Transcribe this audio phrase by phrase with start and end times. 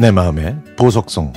[0.00, 1.30] 내 마음의 보석성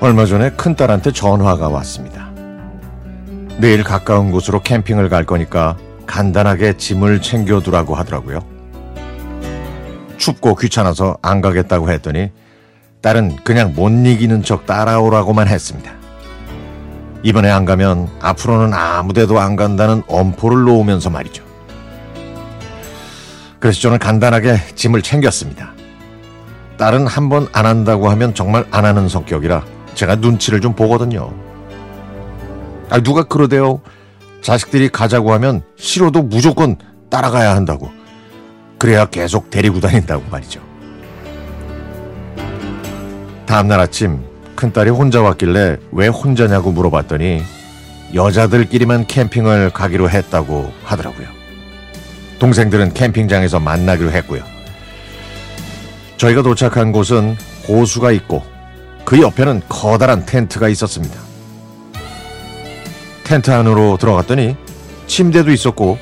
[0.00, 2.30] 얼마 전에 큰딸한테 전화가 왔습니다.
[3.58, 8.38] 내일 가까운 곳으로 캠핑을 갈 거니까 간단하게 짐을 챙겨두라고 하더라고요.
[10.16, 12.30] 춥고 귀찮아서 안 가겠다고 했더니
[13.04, 15.92] 딸은 그냥 못 이기는 척 따라오라고만 했습니다.
[17.22, 21.44] 이번에 안 가면 앞으로는 아무데도 안 간다는 엄포를 놓으면서 말이죠.
[23.60, 25.72] 그래서 저는 간단하게 짐을 챙겼습니다.
[26.78, 29.62] 딸은 한 번 안 한다고 하면 정말 안 하는 성격이라
[29.94, 31.30] 제가 눈치를 좀 보거든요.
[32.88, 33.82] 아, 누가 그러대요?
[34.40, 36.76] 자식들이 가자고 하면 싫어도 무조건
[37.10, 37.90] 따라가야 한다고.
[38.78, 40.73] 그래야 계속 데리고 다닌다고 말이죠.
[43.46, 44.20] 다음날 아침
[44.56, 47.42] 큰딸이 혼자 왔길래 왜 혼자냐고 물어봤더니
[48.14, 51.26] 여자들끼리만 캠핑을 가기로 했다고 하더라고요.
[52.38, 54.42] 동생들은 캠핑장에서 만나기로 했고요.
[56.16, 57.36] 저희가 도착한 곳은
[57.68, 58.42] 호수가 있고
[59.04, 61.20] 그 옆에는 커다란 텐트가 있었습니다.
[63.24, 64.56] 텐트 안으로 들어갔더니
[65.06, 65.98] 침대도 있었고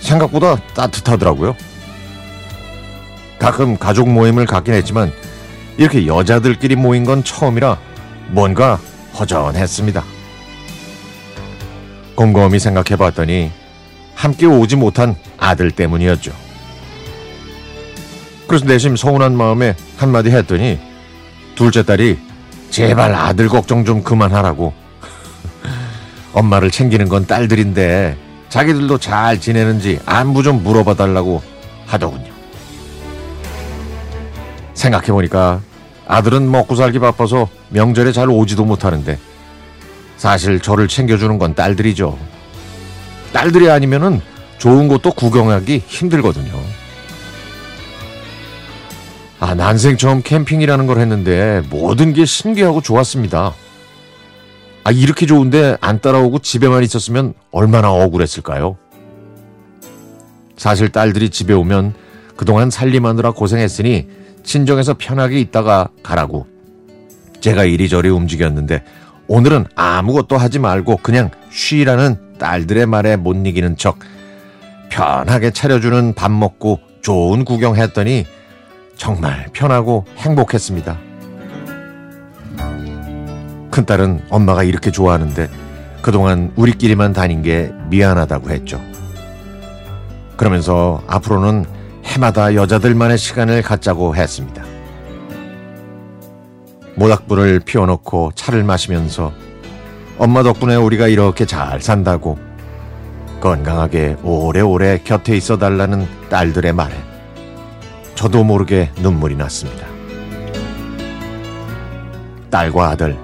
[0.00, 1.56] 생각보다 따뜻하더라고요.
[3.38, 5.12] 가끔 가족 모임을 갖긴 했지만
[5.76, 7.78] 이렇게 여자들끼리 모인 건 처음이라
[8.28, 8.78] 뭔가
[9.18, 10.04] 허전했습니다.
[12.14, 13.50] 곰곰이 생각해 봤더니
[14.14, 16.32] 함께 오지 못한 아들 때문이었죠.
[18.46, 20.78] 그래서 내심 서운한 마음에 한마디 했더니
[21.54, 22.18] 둘째 딸이
[22.70, 24.72] 제발 아들 걱정 좀 그만하라고.
[26.32, 28.16] 엄마를 챙기는 건 딸들인데
[28.48, 31.42] 자기들도 잘 지내는지 안부 좀 물어봐 달라고
[31.86, 32.31] 하더군요.
[34.74, 35.60] 생각해보니까
[36.06, 39.18] 아들은 먹고 살기 바빠서 명절에 잘 오지도 못하는데
[40.16, 42.18] 사실 저를 챙겨주는 건 딸들이죠.
[43.32, 44.20] 딸들이 아니면은
[44.58, 46.52] 좋은 곳도 구경하기 힘들거든요.
[49.40, 53.54] 아, 난생 처음 캠핑이라는 걸 했는데 모든 게 신기하고 좋았습니다.
[54.84, 58.76] 아, 이렇게 좋은데 안 따라오고 집에만 있었으면 얼마나 억울했을까요?
[60.56, 61.94] 사실 딸들이 집에 오면
[62.36, 64.08] 그동안 살림하느라 고생했으니
[64.42, 66.46] 친정에서 편하게 있다가 가라고.
[67.40, 68.84] 제가 이리저리 움직였는데
[69.26, 73.98] 오늘은 아무것도 하지 말고 그냥 쉬라는 딸들의 말에 못 이기는 척
[74.90, 78.26] 편하게 차려주는 밥 먹고 좋은 구경했더니
[78.96, 80.98] 정말 편하고 행복했습니다.
[83.70, 85.48] 큰딸은 엄마가 이렇게 좋아하는데
[86.02, 88.80] 그동안 우리끼리만 다닌 게 미안하다고 했죠.
[90.36, 91.64] 그러면서 앞으로는
[92.04, 94.64] 해마다 여자들만의 시간을 갖자고 했습니다.
[96.94, 99.32] 모닥불을 피워놓고 차를 마시면서
[100.18, 102.38] 엄마 덕분에 우리가 이렇게 잘 산다고
[103.40, 106.94] 건강하게 오래오래 곁에 있어 달라는 딸들의 말에
[108.14, 109.86] 저도 모르게 눈물이 났습니다.
[112.50, 113.18] 딸과 아들,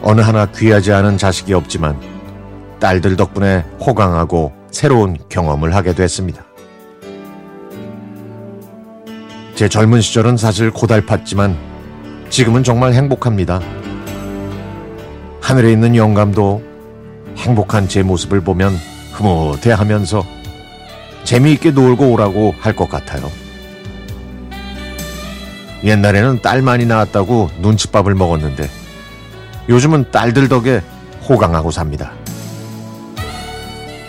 [0.00, 2.00] 어느 하나 귀하지 않은 자식이 없지만
[2.78, 6.44] 딸들 덕분에 호강하고 새로운 경험을 하게 됐습니다.
[9.54, 11.56] 제 젊은 시절은 사실 고달팠지만
[12.28, 13.60] 지금은 정말 행복합니다.
[15.40, 16.62] 하늘에 있는 영감도
[17.36, 18.76] 행복한 제 모습을 보면
[19.12, 20.24] 흐뭇해 하면서
[21.24, 23.30] 재미있게 놀고 오라고 할 것 같아요.
[25.84, 28.68] 옛날에는 딸 많이 낳았다고 눈칫밥을 먹었는데
[29.68, 30.82] 요즘은 딸들 덕에
[31.28, 32.12] 호강하고 삽니다.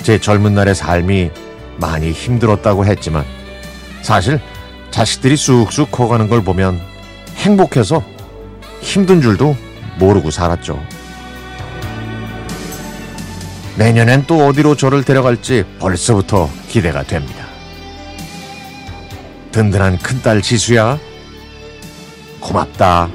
[0.02, 1.30] 제 젊은 날의 삶이
[1.78, 3.26] 많이 힘들었다고 했지만
[4.02, 4.40] 사실
[4.96, 6.80] 자식들이 쑥쑥 커가는 걸 보면
[7.36, 8.02] 행복해서
[8.80, 9.58] 힘든 줄도
[10.00, 10.82] 모르고 살았죠.
[13.76, 17.46] 내년엔 또 어디로 저를 데려갈지 벌써부터 기대가 됩니다.
[19.52, 20.98] 든든한 큰딸 지수야,
[22.40, 23.10] 고맙다.